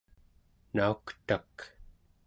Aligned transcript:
nauktak 0.73 1.55